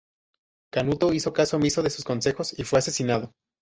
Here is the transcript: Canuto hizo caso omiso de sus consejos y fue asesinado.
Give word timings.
Canuto 0.73 1.13
hizo 1.13 1.31
caso 1.31 1.57
omiso 1.57 1.83
de 1.83 1.91
sus 1.91 2.03
consejos 2.03 2.57
y 2.57 2.63
fue 2.63 2.79
asesinado. 2.79 3.35